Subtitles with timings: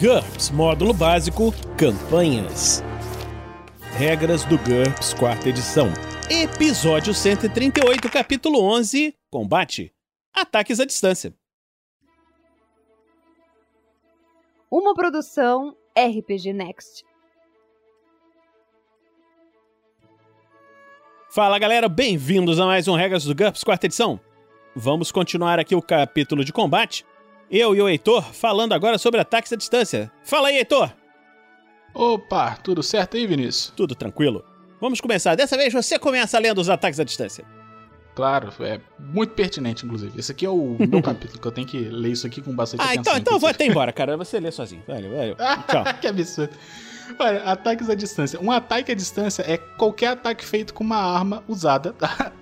[0.00, 2.84] GURPS Módulo Básico Campanhas.
[3.96, 5.88] Regras do GURPS Quarta Edição.
[6.30, 9.92] Episódio 138, capítulo 11 Combate.
[10.32, 11.34] Ataques à distância.
[14.70, 17.04] Uma produção RPG Next.
[21.28, 24.20] Fala galera, bem-vindos a mais um Regras do GURPS Quarta Edição.
[24.76, 27.04] Vamos continuar aqui o capítulo de combate.
[27.50, 30.10] Eu e o Heitor falando agora sobre ataques à distância.
[30.22, 30.92] Fala aí, Heitor!
[31.94, 33.72] Opa, tudo certo aí, Vinícius?
[33.74, 34.44] Tudo tranquilo.
[34.80, 35.34] Vamos começar.
[35.34, 37.44] Dessa vez você começa lendo os ataques à distância.
[38.14, 40.18] Claro, é muito pertinente, inclusive.
[40.18, 42.80] Esse aqui é o meu capítulo, que eu tenho que ler isso aqui com bastante
[42.80, 43.00] Ah, atenção.
[43.02, 44.16] então, então eu vou até embora, cara.
[44.16, 44.82] Você lê sozinho.
[44.86, 45.36] Valeu, valeu.
[45.68, 45.84] Tchau.
[46.00, 46.52] que absurdo.
[47.18, 48.38] Olha, ataques à distância.
[48.40, 51.94] Um ataque à distância é qualquer ataque feito com uma arma usada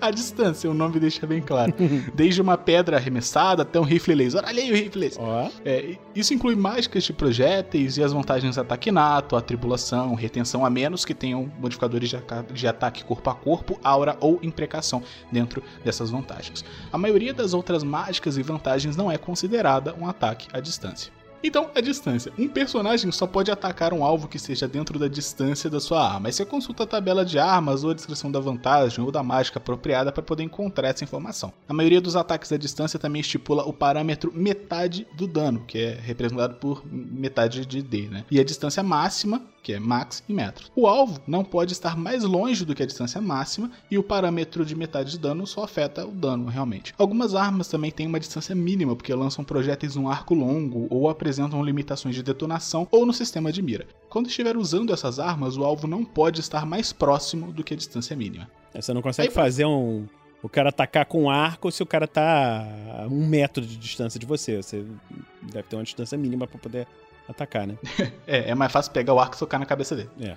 [0.00, 0.70] à distância.
[0.70, 1.72] O nome deixa bem claro.
[2.14, 4.42] Desde uma pedra arremessada até um rifle laser.
[4.44, 5.22] Olha aí o rifle laser.
[5.22, 10.64] Ó, É, isso inclui mágicas de projéteis e as vantagens de ataque nato, atribulação, retenção,
[10.64, 12.12] a menos que tenham modificadores
[12.52, 16.64] de ataque corpo a corpo, aura ou imprecação dentro dessas vantagens.
[16.92, 21.15] A maioria das outras mágicas e vantagens não é considerada um ataque à distância.
[21.42, 22.32] Então, a distância.
[22.38, 26.28] Um personagem só pode atacar um alvo que esteja dentro da distância da sua arma.
[26.28, 29.58] Aí você consulta a tabela de armas ou a descrição da vantagem ou da mágica
[29.58, 31.52] apropriada para poder encontrar essa informação.
[31.68, 35.98] A maioria dos ataques à distância também estipula o parâmetro metade do dano, que é
[36.00, 38.24] representado por metade de D, né?
[38.30, 40.70] E a distância máxima, que é max em metros.
[40.76, 44.64] O alvo não pode estar mais longe do que a distância máxima e o parâmetro
[44.64, 46.94] de metade de dano só afeta o dano realmente.
[46.96, 51.64] Algumas armas também têm uma distância mínima porque lançam projéteis num arco longo ou apresentam
[51.64, 53.88] limitações de detonação ou no sistema de mira.
[54.08, 57.76] Quando estiver usando essas armas, o alvo não pode estar mais próximo do que a
[57.76, 58.48] distância mínima.
[58.72, 60.06] você não consegue Aí, fazer um.
[60.44, 62.64] O cara atacar com arco se o cara tá
[63.00, 64.62] a um metro de distância de você.
[64.62, 64.86] Você
[65.42, 66.86] deve ter uma distância mínima pra poder
[67.28, 67.76] atacar, né?
[68.26, 70.10] É, é mais fácil pegar o arco e socar na cabeça dele.
[70.20, 70.36] É.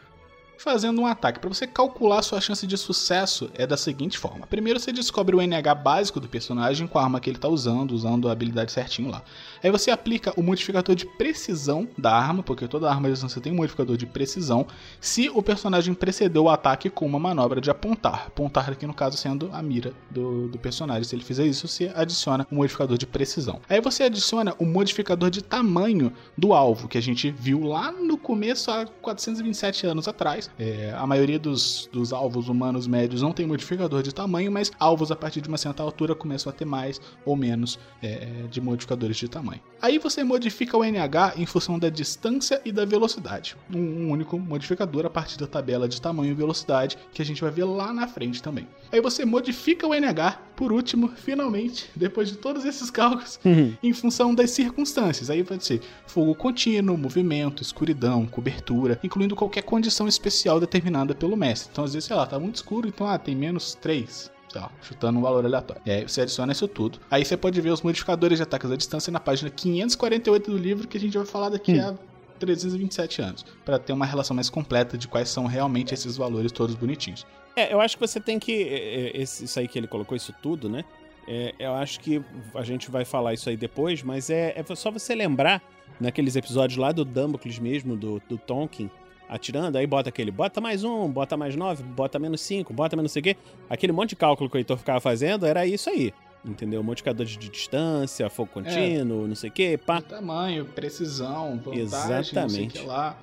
[0.59, 1.39] Fazendo um ataque.
[1.39, 4.45] Para você calcular sua chance de sucesso é da seguinte forma.
[4.45, 7.93] Primeiro você descobre o NH básico do personagem com a arma que ele está usando,
[7.93, 9.23] usando a habilidade certinho lá.
[9.63, 13.55] Aí você aplica o modificador de precisão da arma, porque toda arma distância tem um
[13.55, 14.67] modificador de precisão,
[14.99, 18.25] se o personagem precedeu o ataque com uma manobra de apontar.
[18.27, 21.05] Apontar aqui no caso sendo a mira do, do personagem.
[21.05, 23.61] Se ele fizer isso, você adiciona um modificador de precisão.
[23.69, 28.17] Aí você adiciona o modificador de tamanho do alvo, que a gente viu lá no
[28.17, 30.48] começo, há 427 anos atrás.
[30.57, 35.11] É, a maioria dos, dos alvos humanos médios não tem modificador de tamanho, mas alvos
[35.11, 39.17] a partir de uma certa altura começam a ter mais ou menos é, de modificadores
[39.17, 39.61] de tamanho.
[39.81, 43.55] Aí você modifica o NH em função da distância e da velocidade.
[43.73, 47.41] Um, um único modificador a partir da tabela de tamanho e velocidade, que a gente
[47.41, 48.67] vai ver lá na frente também.
[48.91, 53.39] Aí você modifica o NH, por último, finalmente, depois de todos esses cálculos,
[53.81, 55.29] em função das circunstâncias.
[55.29, 60.07] Aí vai ser fogo contínuo, movimento, escuridão, cobertura, incluindo qualquer condição
[60.39, 61.69] especial determinada pelo mestre.
[61.71, 64.31] Então, às vezes, sei lá, tá muito escuro, então, ah, tem menos 3.
[64.51, 65.81] Sei lá, chutando um valor aleatório.
[65.85, 66.99] E aí você adiciona isso tudo.
[67.11, 70.87] Aí você pode ver os modificadores de ataques à distância na página 548 do livro,
[70.87, 71.93] que a gente vai falar daqui a
[72.39, 76.73] 327 anos, para ter uma relação mais completa de quais são realmente esses valores todos
[76.75, 77.27] bonitinhos.
[77.55, 78.51] É, eu acho que você tem que.
[78.63, 80.83] é, é, esse- Isso aí que ele colocou, isso tudo, né?
[81.27, 82.19] É, eu acho que
[82.55, 85.61] a gente vai falar isso aí depois, mas é, é só você lembrar
[85.99, 88.89] naqueles episódios lá do Dumbledore mesmo, do, do Tonkin,
[89.29, 93.11] atirando, aí bota aquele, bota mais um, bota mais nove, bota menos cinco, bota menos
[93.11, 93.37] não sei o quê.
[93.69, 96.13] Aquele monte de cálculo que o Heitor ficava fazendo era isso aí.
[96.43, 96.81] Entendeu?
[96.81, 100.01] Modificadores de distância, fogo contínuo, não sei o quê, pá.
[100.01, 102.79] Tamanho, precisão, vantagem, não sei o Exatamente.
[102.79, 103.17] que lá.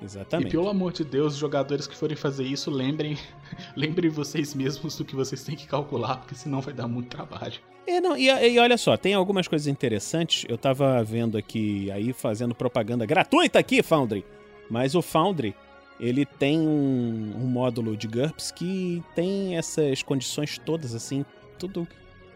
[0.00, 0.50] E Exatamente.
[0.50, 3.18] pelo amor de Deus, jogadores que forem fazer isso, lembrem,
[3.76, 7.60] lembrem vocês mesmos do que vocês têm que calcular, porque senão vai dar muito trabalho.
[7.86, 10.46] É, não, e, e olha só, tem algumas coisas interessantes.
[10.48, 14.24] Eu tava vendo aqui, aí fazendo propaganda gratuita aqui, Foundry.
[14.70, 15.54] Mas o Foundry,
[15.98, 21.24] ele tem um, um módulo de GURPS que tem essas condições todas, assim,
[21.58, 21.86] tudo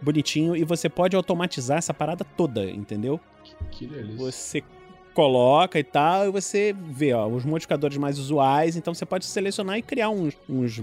[0.02, 0.56] bonitinho.
[0.56, 3.20] E você pode automatizar essa parada toda, entendeu?
[3.42, 4.16] Que, que delícia.
[4.18, 4.64] Você
[5.14, 9.78] coloca e tal, e você vê ó, os modificadores mais usuais, então você pode selecionar
[9.78, 10.80] e criar uns, uns,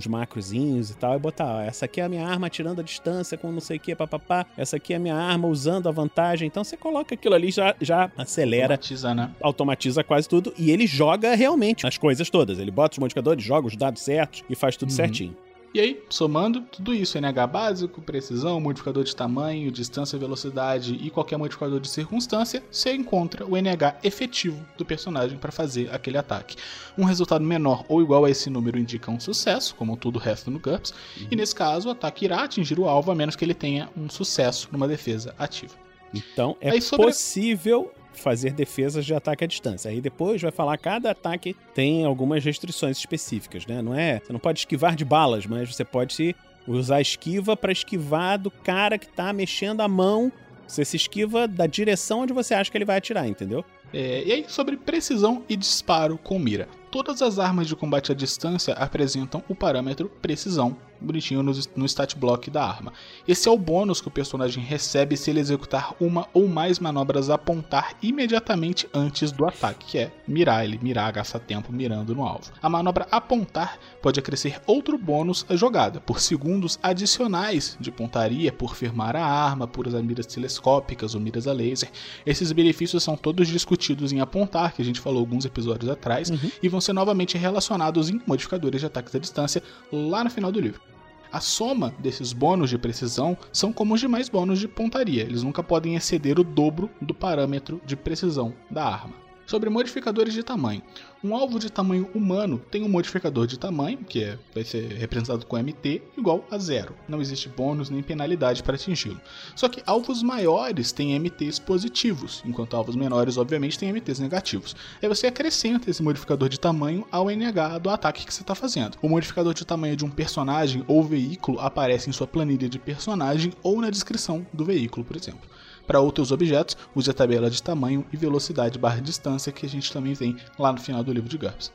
[0.00, 2.82] uns macrozinhos e tal, e botar, ó, essa aqui é a minha arma tirando a
[2.82, 5.92] distância com não sei o que, papapá, essa aqui é a minha arma usando a
[5.92, 9.30] vantagem, então você coloca aquilo ali, já, já acelera, Automatiza, né?
[9.42, 13.66] automatiza quase tudo, e ele joga realmente as coisas todas, ele bota os modificadores, joga
[13.66, 14.96] os dados certos e faz tudo Uhum.
[14.96, 15.36] certinho.
[15.72, 21.36] E aí, somando tudo isso, NH básico, precisão, modificador de tamanho, distância, velocidade e qualquer
[21.36, 26.56] modificador de circunstância, você encontra o NH efetivo do personagem para fazer aquele ataque.
[26.98, 30.50] Um resultado menor ou igual a esse número indica um sucesso, como todo o resto
[30.50, 30.92] no GURPS,
[31.30, 34.10] e nesse caso o ataque irá atingir o alvo a menos que ele tenha um
[34.10, 35.74] sucesso numa defesa ativa.
[36.12, 39.90] Então é sobre- possível fazer defesas de ataque à distância.
[39.90, 43.80] Aí depois vai falar cada ataque tem algumas restrições específicas, né?
[43.80, 46.34] Não é, você não pode esquivar de balas, mas você pode
[46.66, 50.30] usar esquiva para esquivar do cara que tá mexendo a mão.
[50.66, 53.64] Você se esquiva da direção onde você acha que ele vai atirar, entendeu?
[53.92, 56.68] É, e aí, sobre precisão e disparo com mira.
[56.92, 62.16] Todas as armas de combate à distância apresentam o parâmetro precisão bonitinho no, no stat
[62.16, 62.92] block da arma.
[63.26, 67.30] Esse é o bônus que o personagem recebe se ele executar uma ou mais manobras
[67.30, 72.24] a apontar imediatamente antes do ataque, que é mirar, ele mirar, gastar tempo mirando no
[72.24, 72.50] alvo.
[72.62, 78.74] A manobra apontar pode acrescer outro bônus à jogada, por segundos adicionais de pontaria, por
[78.74, 81.90] firmar a arma, por usar miras telescópicas ou miras a laser.
[82.24, 86.50] Esses benefícios são todos discutidos em apontar, que a gente falou alguns episódios atrás, uhum.
[86.62, 89.62] e vão ser novamente relacionados em modificadores de ataques à distância
[89.92, 90.89] lá no final do livro.
[91.32, 95.62] A soma desses bônus de precisão são como os demais bônus de pontaria, eles nunca
[95.62, 99.14] podem exceder o dobro do parâmetro de precisão da arma.
[99.50, 100.80] Sobre modificadores de tamanho.
[101.24, 105.44] Um alvo de tamanho humano tem um modificador de tamanho, que é, vai ser representado
[105.44, 106.94] com MT, igual a zero.
[107.08, 109.20] Não existe bônus nem penalidade para atingi-lo.
[109.56, 114.76] Só que alvos maiores têm MTs positivos, enquanto alvos menores, obviamente, têm MTs negativos.
[115.02, 118.98] Aí você acrescenta esse modificador de tamanho ao NH do ataque que você está fazendo.
[119.02, 123.52] O modificador de tamanho de um personagem ou veículo aparece em sua planilha de personagem
[123.64, 125.50] ou na descrição do veículo, por exemplo.
[125.90, 129.92] Para outros objetos, use a tabela de tamanho e velocidade barra distância que a gente
[129.92, 131.72] também tem lá no final do livro de GURPS.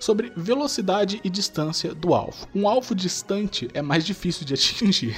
[0.00, 2.48] Sobre velocidade e distância do alvo.
[2.54, 5.14] Um alvo distante é mais difícil de atingir.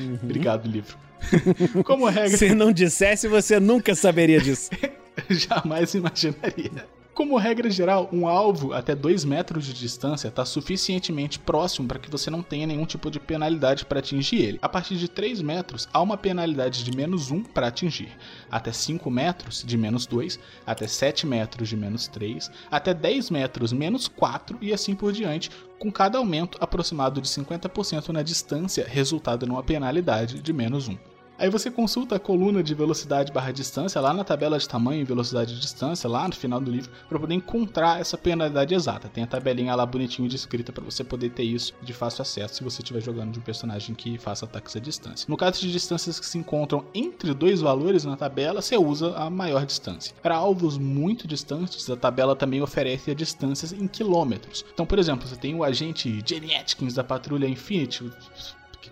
[0.00, 0.18] Uhum.
[0.20, 0.98] Obrigado, livro.
[1.86, 2.36] Como regra.
[2.36, 4.70] Se não dissesse, você nunca saberia disso.
[5.30, 6.84] Jamais imaginaria.
[7.14, 12.10] Como regra geral, um alvo até 2 metros de distância está suficientemente próximo para que
[12.10, 14.58] você não tenha nenhum tipo de penalidade para atingir ele.
[14.62, 18.16] A partir de 3 metros, há uma penalidade de menos 1 para atingir.
[18.50, 20.40] Até 5 metros, de menos 2.
[20.66, 22.50] Até 7 metros, de menos 3.
[22.70, 28.08] Até 10 metros, menos 4 e assim por diante, com cada aumento aproximado de 50%
[28.08, 31.11] na distância, resultado numa penalidade de menos 1.
[31.42, 35.04] Aí você consulta a coluna de velocidade barra distância lá na tabela de tamanho e
[35.04, 39.08] velocidade de distância, lá no final do livro, para poder encontrar essa penalidade exata.
[39.08, 42.62] Tem a tabelinha lá bonitinho descrita para você poder ter isso de fácil acesso se
[42.62, 45.26] você estiver jogando de um personagem que faça ataques à distância.
[45.28, 49.28] No caso de distâncias que se encontram entre dois valores na tabela, você usa a
[49.28, 50.14] maior distância.
[50.22, 54.64] Para alvos muito distantes, a tabela também oferece distâncias em quilômetros.
[54.72, 58.12] Então, por exemplo, você tem o agente Jenny Atkins da Patrulha Infinity,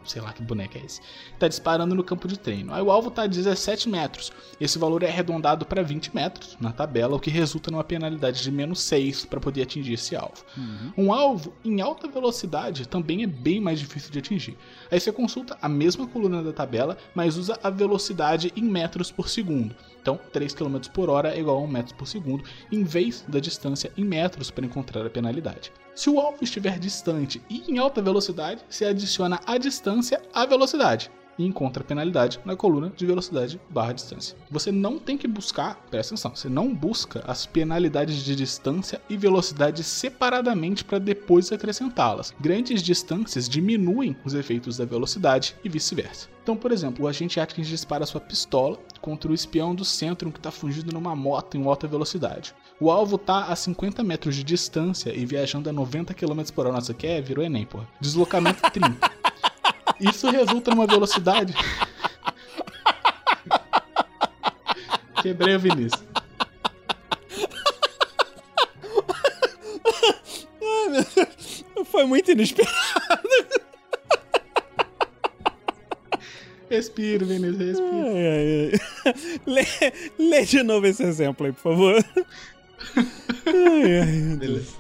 [0.05, 1.01] sei lá que boneco é esse,
[1.39, 2.73] tá disparando no campo de treino.
[2.73, 4.33] Aí o alvo tá a 17 metros.
[4.61, 8.51] Esse valor é arredondado para 20 metros na tabela, o que resulta numa penalidade de
[8.51, 10.45] menos 6 para poder atingir esse alvo.
[10.57, 10.93] Uhum.
[10.97, 14.57] Um alvo em alta velocidade também é bem mais difícil de atingir.
[14.91, 19.29] Aí você consulta a mesma coluna da tabela, mas usa a velocidade em metros por
[19.29, 19.75] segundo.
[20.01, 22.43] Então, 3 km por hora é igual a 1 metro por segundo,
[22.73, 25.71] em vez da distância em metros para encontrar a penalidade.
[25.95, 29.80] Se o alvo estiver distante e em alta velocidade, se adiciona a distância
[30.35, 31.11] à velocidade
[31.41, 34.37] e encontra penalidade na coluna de velocidade barra distância.
[34.51, 39.17] Você não tem que buscar, presta atenção, você não busca as penalidades de distância e
[39.17, 42.35] velocidade separadamente para depois acrescentá-las.
[42.39, 46.29] Grandes distâncias diminuem os efeitos da velocidade e vice-versa.
[46.43, 50.39] Então, por exemplo, o agente Atkins dispara sua pistola contra o espião do centro que
[50.39, 52.55] está fugindo numa moto em alta velocidade.
[52.79, 56.75] O alvo está a 50 metros de distância e viajando a 90 km por hora.
[56.75, 57.23] Nossa, quer?
[57.23, 57.87] Virou Enem, porra.
[58.01, 59.20] Deslocamento 30.
[60.01, 61.55] Isso resulta numa velocidade.
[65.23, 66.03] Quebrei o Vinícius.
[70.63, 71.65] Ai, meu Deus.
[71.85, 72.81] Foi muito inesperado.
[76.71, 77.91] Respira, Vinícius, respira.
[78.07, 78.73] Ai,
[79.05, 79.41] ai.
[79.45, 79.67] Lê,
[80.19, 82.05] lê de novo esse exemplo aí, por favor.
[84.39, 84.77] Beleza.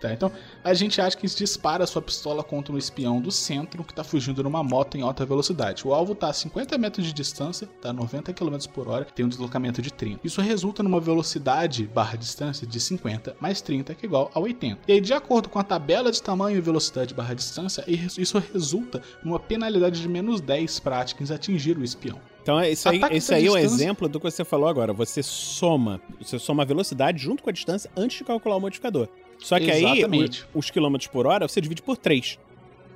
[0.00, 3.92] Tá, então, a gente acha que dispara sua pistola contra um espião do centro que
[3.92, 5.86] está fugindo numa moto em alta velocidade.
[5.86, 9.24] O alvo está a 50 metros de distância, está a 90 km por hora, tem
[9.24, 10.20] um deslocamento de 30.
[10.24, 14.80] Isso resulta numa velocidade barra distância de 50 mais 30, que é igual a 80.
[14.86, 19.02] E aí, de acordo com a tabela de tamanho e velocidade barra distância, isso resulta
[19.22, 22.20] numa penalidade de menos 10 para Atkins atingir o espião.
[22.42, 24.92] Então, esse aí, esse aí é o exemplo do que você falou agora.
[24.94, 29.08] Você soma, você soma a velocidade junto com a distância antes de calcular o modificador.
[29.42, 30.42] Só que Exatamente.
[30.42, 32.38] aí, os quilômetros por hora, você divide por 3.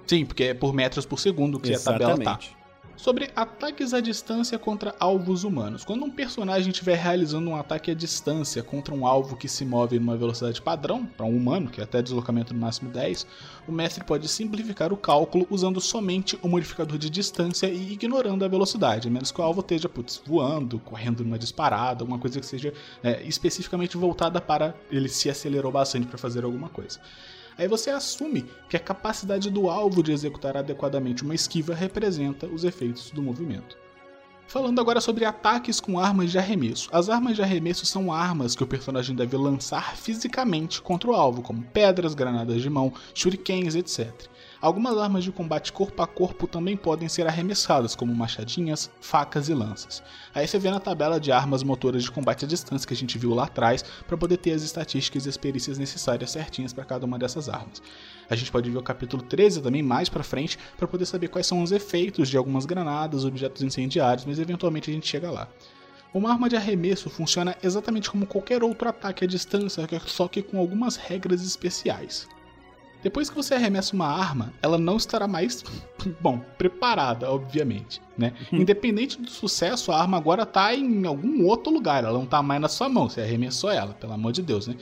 [0.06, 2.04] Sim, porque é por metros por segundo que Exatamente.
[2.04, 2.63] a tabela tá.
[2.96, 5.84] Sobre ataques à distância contra alvos humanos.
[5.84, 9.98] Quando um personagem estiver realizando um ataque à distância contra um alvo que se move
[9.98, 13.26] numa velocidade padrão, para um humano, que é até deslocamento no máximo 10,
[13.66, 18.48] o mestre pode simplificar o cálculo usando somente o modificador de distância e ignorando a
[18.48, 22.46] velocidade, a menos que o alvo esteja putz, voando, correndo numa disparada, alguma coisa que
[22.46, 22.72] seja
[23.02, 27.00] é, especificamente voltada para ele se acelerou bastante para fazer alguma coisa.
[27.56, 32.64] Aí você assume que a capacidade do alvo de executar adequadamente uma esquiva representa os
[32.64, 33.76] efeitos do movimento.
[34.46, 36.88] Falando agora sobre ataques com armas de arremesso.
[36.92, 41.42] As armas de arremesso são armas que o personagem deve lançar fisicamente contra o alvo,
[41.42, 44.12] como pedras, granadas de mão, shurikens, etc.
[44.64, 49.54] Algumas armas de combate corpo a corpo também podem ser arremessadas, como machadinhas, facas e
[49.54, 50.02] lanças.
[50.34, 53.18] Aí você vê na tabela de armas motoras de combate à distância que a gente
[53.18, 57.04] viu lá atrás, para poder ter as estatísticas e as perícias necessárias certinhas para cada
[57.04, 57.82] uma dessas armas.
[58.30, 61.46] A gente pode ver o capítulo 13 também mais para frente para poder saber quais
[61.46, 65.46] são os efeitos de algumas granadas, objetos incendiários, mas eventualmente a gente chega lá.
[66.14, 70.58] Uma arma de arremesso funciona exatamente como qualquer outro ataque à distância, só que com
[70.58, 72.26] algumas regras especiais.
[73.04, 75.62] Depois que você arremessa uma arma, ela não estará mais,
[76.22, 78.32] bom, preparada, obviamente, né?
[78.50, 78.62] Hum.
[78.62, 82.62] Independente do sucesso, a arma agora está em algum outro lugar, ela não está mais
[82.62, 84.76] na sua mão, você arremessou ela, pelo amor de Deus, né?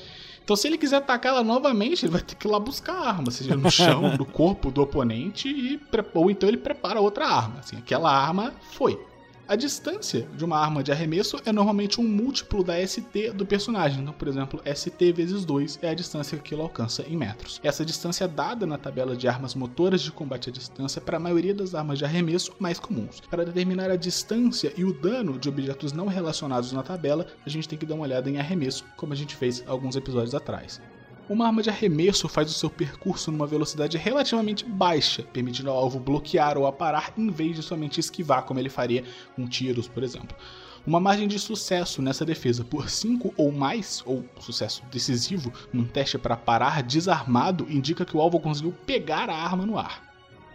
[0.44, 3.08] Então, se ele quiser atacar ela novamente, ele vai ter que ir lá buscar a
[3.08, 5.80] arma, seja no chão, no corpo do oponente, e,
[6.14, 7.58] ou então ele prepara outra arma.
[7.58, 9.00] Assim, aquela arma foi.
[9.48, 14.00] A distância de uma arma de arremesso é normalmente um múltiplo da ST do personagem.
[14.00, 17.60] Então, por exemplo, ST vezes 2 é a distância que ele alcança em metros.
[17.62, 21.20] Essa distância é dada na tabela de armas motoras de combate à distância para a
[21.20, 23.20] maioria das armas de arremesso mais comuns.
[23.28, 27.68] Para determinar a distância e o dano de objetos não relacionados na tabela, a gente
[27.68, 30.80] tem que dar uma olhada em arremesso, como a gente fez alguns episódios atrás.
[31.28, 36.00] Uma arma de arremesso faz o seu percurso numa velocidade relativamente baixa, permitindo ao alvo
[36.00, 39.04] bloquear ou aparar em vez de somente esquivar, como ele faria
[39.36, 40.36] com tiros, por exemplo.
[40.84, 46.18] Uma margem de sucesso nessa defesa por 5 ou mais, ou sucesso decisivo, num teste
[46.18, 50.11] para parar desarmado, indica que o alvo conseguiu pegar a arma no ar.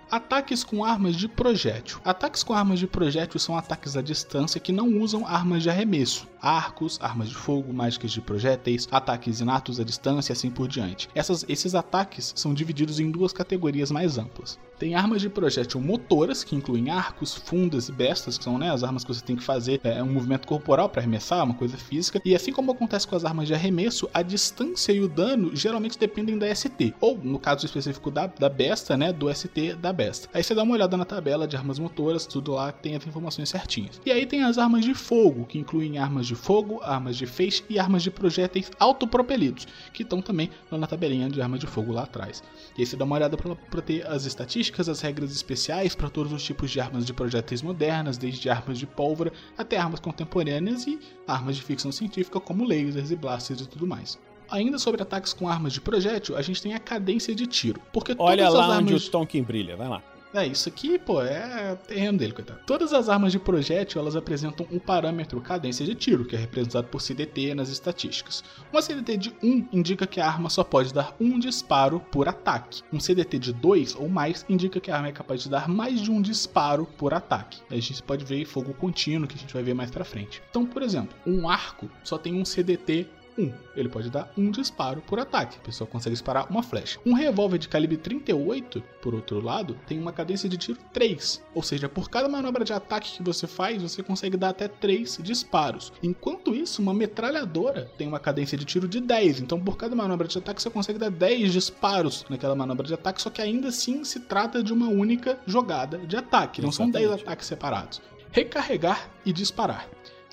[0.10, 2.00] Ataques com armas de projétil.
[2.06, 6.26] Ataques com armas de projétil são ataques à distância que não usam armas de arremesso.
[6.42, 11.10] Arcos, armas de fogo, mágicas de projéteis, ataques inatos à distância e assim por diante.
[11.14, 14.58] Essas, esses ataques são divididos em duas categorias mais amplas.
[14.80, 18.84] Tem armas de projétil motoras, que incluem arcos, fundas e bestas, que são né, as
[18.84, 22.22] armas que você tem que fazer é, um movimento corporal para arremessar, uma coisa física.
[22.24, 25.98] E assim como acontece com as armas de arremesso, a distância e o dano geralmente
[25.98, 26.94] dependem da ST.
[27.02, 30.30] Ou, no caso específico da, da besta, né, do ST da besta.
[30.32, 33.50] Aí você dá uma olhada na tabela de armas motoras, tudo lá tem as informações
[33.50, 34.00] certinhas.
[34.06, 37.64] E aí tem as armas de fogo, que incluem armas de fogo, armas de feixe
[37.68, 41.92] e armas de projéteis autopropelidos, que estão também lá na tabelinha de armas de fogo
[41.92, 42.44] lá atrás.
[42.78, 46.10] E aí você dá uma olhada para ter as estatísticas características, as regras especiais para
[46.10, 50.86] todos os tipos de armas de projéteis modernas, desde armas de pólvora até armas contemporâneas
[50.88, 54.20] e armas de ficção científica como lasers e blasters e tudo mais.
[54.50, 57.82] Ainda sobre ataques com armas de projétil, a gente tem a cadência de tiro.
[57.92, 58.94] Porque Olha todas lá as armas...
[58.94, 60.02] onde o Tonkin brilha, vai lá.
[60.34, 62.60] É, isso aqui, pô, é terreno dele, coitado.
[62.66, 66.88] Todas as armas de projétil, elas apresentam um parâmetro cadência de tiro, que é representado
[66.88, 68.44] por CDT nas estatísticas.
[68.72, 72.82] Uma CDT de 1 indica que a arma só pode dar um disparo por ataque.
[72.92, 76.02] Um CDT de 2 ou mais indica que a arma é capaz de dar mais
[76.02, 77.62] de um disparo por ataque.
[77.72, 80.42] A gente pode ver fogo contínuo, que a gente vai ver mais pra frente.
[80.50, 83.08] Então, por exemplo, um arco só tem um CDT
[83.38, 83.54] 1.
[83.76, 85.58] Ele pode dar um disparo por ataque.
[85.58, 87.00] A pessoa consegue disparar uma flecha.
[87.06, 91.44] Um revólver de calibre 38, por outro lado, tem uma cadência de tiro 3.
[91.54, 95.20] Ou seja, por cada manobra de ataque que você faz, você consegue dar até 3
[95.22, 95.94] disparos.
[96.02, 99.42] Enquanto isso, uma metralhadora tem uma cadência de tiro de 10.
[99.42, 103.22] Então, por cada manobra de ataque, você consegue dar 10 disparos naquela manobra de ataque.
[103.22, 106.62] Só que ainda assim se trata de uma única jogada de ataque.
[106.62, 106.94] Não Exatamente.
[107.00, 108.02] são 10 ataques separados.
[108.32, 109.88] Recarregar e disparar.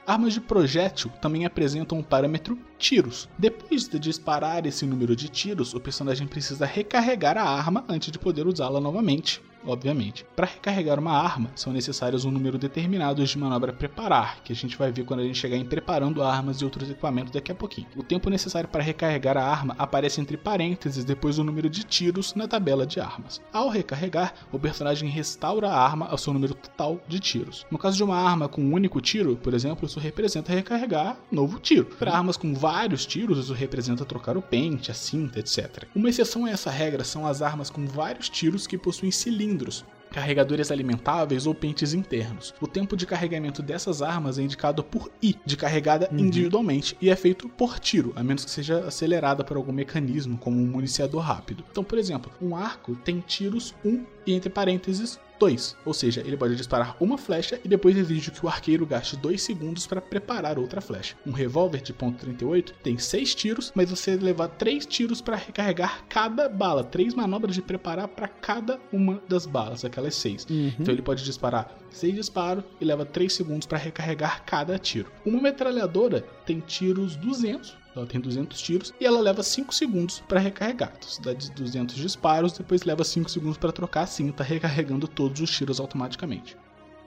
[0.07, 3.27] Armas de projétil também apresentam o um parâmetro tiros.
[3.39, 8.19] Depois de disparar esse número de tiros, o personagem precisa recarregar a arma antes de
[8.19, 10.25] poder usá-la novamente obviamente.
[10.37, 14.77] Para recarregar uma arma, são necessários um número determinado de manobra preparar, que a gente
[14.77, 17.87] vai ver quando a gente chegar em preparando armas e outros equipamentos daqui a pouquinho.
[17.97, 22.35] O tempo necessário para recarregar a arma aparece entre parênteses depois do número de tiros
[22.35, 23.41] na tabela de armas.
[23.53, 27.67] Ao recarregar, o personagem restaura a arma ao seu número total de tiros.
[27.71, 31.59] No caso de uma arma com um único tiro, por exemplo, isso representa recarregar novo
[31.59, 31.87] tiro.
[31.87, 35.85] Para armas com vários tiros, isso representa trocar o pente, a cinta, etc.
[35.95, 39.85] Uma exceção a essa regra são as armas com vários tiros que possuem cilindros cilindros,
[40.11, 42.55] carregadores alimentáveis ou pentes internos.
[42.61, 46.19] O tempo de carregamento dessas armas é indicado por I, de carregada uhum.
[46.19, 50.61] individualmente, e é feito por tiro, a menos que seja acelerada por algum mecanismo, como
[50.61, 51.65] um municiador rápido.
[51.71, 56.39] Então, por exemplo, um arco tem tiros 1 e entre parênteses 2, ou seja, ele
[56.39, 60.59] pode disparar uma flecha e depois exige que o arqueiro gaste 2 segundos para preparar
[60.59, 61.17] outra flecha.
[61.27, 66.03] Um revólver de ponto .38 tem 6 tiros, mas você leva 3 tiros para recarregar
[66.09, 70.47] cada bala, 3 manobras de preparar para cada uma das balas, aquelas 6.
[70.49, 70.73] Uhum.
[70.81, 75.13] Então ele pode disparar 6 disparos e leva 3 segundos para recarregar cada tiro.
[75.27, 80.41] Uma metralhadora tem tiros 200, ela tem 200 tiros e ela leva 5 segundos para
[80.41, 80.93] recarregar.
[80.97, 85.41] Então você dá 200 disparos, depois leva 5 segundos para trocar a cinta, recarregando todos
[85.41, 86.57] os tiros automaticamente.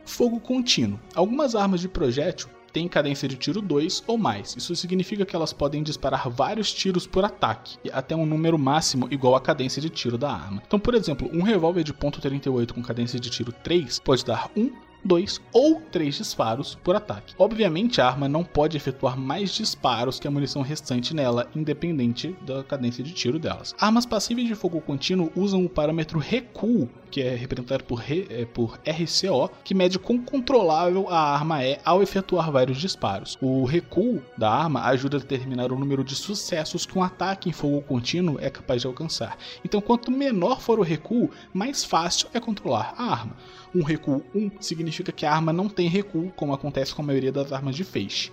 [0.06, 1.00] Fogo contínuo.
[1.14, 4.56] Algumas armas de projétil têm cadência de tiro 2 ou mais.
[4.56, 9.36] Isso significa que elas podem disparar vários tiros por ataque, até um número máximo igual
[9.36, 10.62] à cadência de tiro da arma.
[10.66, 14.72] Então, por exemplo, um revólver de .38 com cadência de tiro 3 pode dar 1,
[15.04, 17.34] dois ou três disparos por ataque.
[17.38, 22.64] Obviamente, a arma não pode efetuar mais disparos que a munição restante nela, independente da
[22.64, 23.76] cadência de tiro delas.
[23.80, 28.46] Armas passíveis de fogo contínuo usam o parâmetro recuo, que é representado por, re, é,
[28.46, 33.38] por RCO, que mede quão controlável a arma é ao efetuar vários disparos.
[33.42, 37.54] O recuo da arma ajuda a determinar o número de sucessos que um ataque em
[37.54, 39.38] fogo contínuo é capaz de alcançar.
[39.64, 43.36] Então, quanto menor for o recuo, mais fácil é controlar a arma.
[43.74, 47.32] Um recuo 1 significa que a arma não tem recuo, como acontece com a maioria
[47.32, 48.32] das armas de feixe.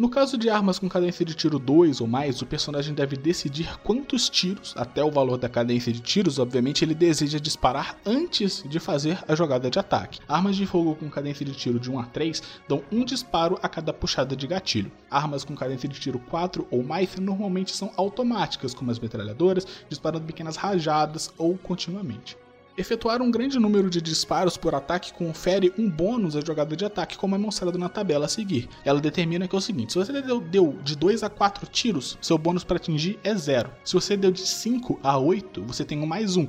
[0.00, 3.78] No caso de armas com cadência de tiro 2 ou mais, o personagem deve decidir
[3.80, 8.80] quantos tiros, até o valor da cadência de tiros, obviamente, ele deseja disparar antes de
[8.80, 10.18] fazer a jogada de ataque.
[10.26, 13.68] Armas de fogo com cadência de tiro de 1 a 3 dão um disparo a
[13.68, 14.90] cada puxada de gatilho.
[15.10, 20.24] Armas com cadência de tiro 4 ou mais normalmente são automáticas, como as metralhadoras, disparando
[20.24, 22.38] pequenas rajadas ou continuamente.
[22.80, 27.18] Efetuar um grande número de disparos por ataque confere um bônus à jogada de ataque,
[27.18, 28.70] como é mostrado na tabela a seguir.
[28.82, 32.16] Ela determina que é o seguinte: se você deu, deu de 2 a 4 tiros,
[32.22, 33.70] seu bônus para atingir é zero.
[33.84, 36.48] Se você deu de 5 a 8, você tem um mais um.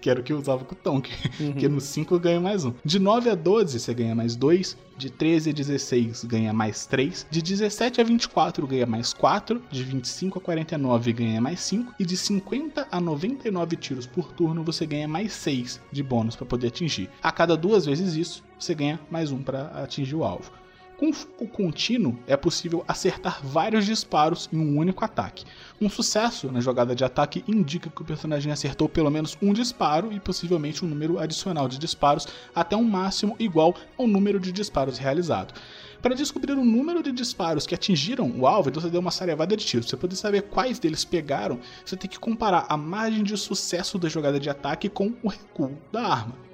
[0.00, 1.10] Que era o que eu usava com o Tonk.
[1.40, 1.52] Uhum.
[1.52, 2.72] Que no 5 ganha mais um.
[2.84, 4.76] De 9 a 12 você ganha mais 2.
[4.96, 7.26] De 13 a 16 ganha mais 3.
[7.30, 9.62] De 17 a 24 ganha mais 4.
[9.70, 11.94] De 25 a 49 ganha mais 5.
[11.98, 16.46] E de 50 a 99 tiros por turno você ganha mais 6 de bônus para
[16.46, 17.10] poder atingir.
[17.22, 20.50] A cada duas vezes isso, você ganha mais um para atingir o alvo.
[20.98, 25.44] Com foco contínuo, é possível acertar vários disparos em um único ataque.
[25.80, 30.12] Um sucesso na jogada de ataque indica que o personagem acertou pelo menos um disparo
[30.12, 34.98] e possivelmente um número adicional de disparos até um máximo igual ao número de disparos
[34.98, 35.54] realizado.
[36.02, 39.64] Para descobrir o número de disparos que atingiram o alvo, você deu uma sarevada de
[39.64, 39.86] tiros.
[39.86, 44.08] Para poder saber quais deles pegaram, você tem que comparar a margem de sucesso da
[44.08, 46.47] jogada de ataque com o recuo da arma.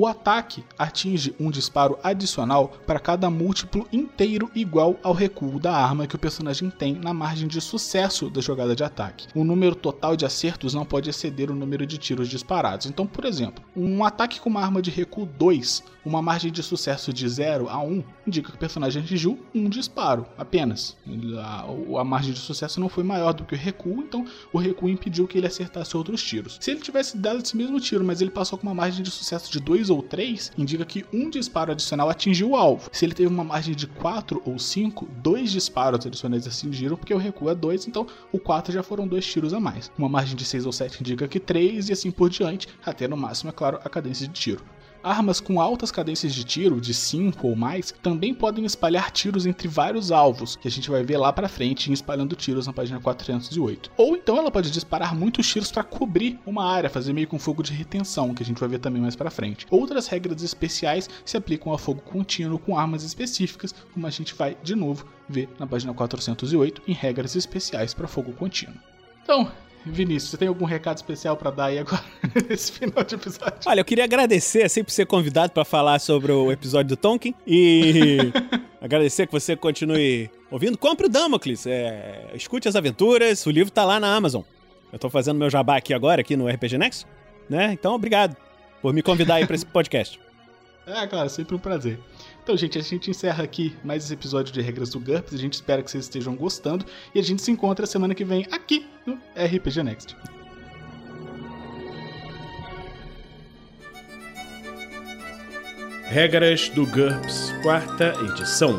[0.00, 6.06] O ataque atinge um disparo adicional para cada múltiplo inteiro igual ao recuo da arma
[6.06, 9.26] que o personagem tem na margem de sucesso da jogada de ataque.
[9.34, 12.86] O número total de acertos não pode exceder o número de tiros disparados.
[12.86, 17.12] Então, por exemplo, um ataque com uma arma de recuo 2, uma margem de sucesso
[17.12, 20.96] de 0 a 1, indica que o personagem atingiu um disparo apenas.
[21.40, 21.64] A,
[22.00, 25.26] a margem de sucesso não foi maior do que o recuo, então o recuo impediu
[25.26, 26.56] que ele acertasse outros tiros.
[26.60, 29.50] Se ele tivesse dado esse mesmo tiro, mas ele passou com uma margem de sucesso
[29.50, 32.90] de 2 ou 3, indica que um disparo adicional atingiu o alvo.
[32.92, 37.18] Se ele teve uma margem de 4 ou 5, dois disparos adicionais atingiram, porque o
[37.18, 39.90] recuo é 2, então o 4 já foram dois tiros a mais.
[39.98, 43.16] Uma margem de 6 ou 7 indica que 3 e assim por diante, até no
[43.16, 44.64] máximo, é claro, a cadência de tiro.
[45.08, 49.66] Armas com altas cadências de tiro, de 5 ou mais, também podem espalhar tiros entre
[49.66, 53.90] vários alvos, que a gente vai ver lá pra frente espalhando tiros na página 408.
[53.96, 57.62] Ou então ela pode disparar muitos tiros para cobrir uma área, fazer meio com fogo
[57.62, 59.66] de retenção, que a gente vai ver também mais pra frente.
[59.70, 64.58] Outras regras especiais se aplicam a fogo contínuo com armas específicas, como a gente vai
[64.62, 68.76] de novo ver na página 408 em regras especiais para fogo contínuo.
[69.22, 69.50] Então,
[69.92, 72.04] Vinícius, você tem algum recado especial para dar aí agora,
[72.48, 73.58] nesse final de episódio?
[73.66, 77.34] Olha, eu queria agradecer assim por ser convidado para falar sobre o episódio do Tonkin
[77.46, 78.18] e
[78.80, 80.78] agradecer que você continue ouvindo.
[80.78, 84.42] Compre o Damocles, é, escute as aventuras, o livro tá lá na Amazon.
[84.92, 87.06] Eu tô fazendo meu jabá aqui agora, aqui no RPG Next,
[87.48, 87.72] né?
[87.72, 88.36] Então, obrigado
[88.80, 90.18] por me convidar aí para esse podcast.
[90.88, 91.98] É, claro, sempre um prazer.
[92.42, 95.34] Então, gente, a gente encerra aqui mais esse episódio de Regras do GURPS.
[95.34, 96.84] A gente espera que vocês estejam gostando.
[97.14, 100.16] E a gente se encontra semana que vem aqui no RPG Next.
[106.04, 108.78] Regras do GURPS, quarta edição.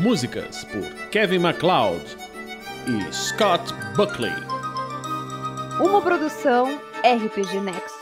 [0.00, 2.16] Músicas por Kevin MacLeod
[2.86, 4.32] e Scott Buckley.
[5.80, 8.01] Uma produção RPG Next.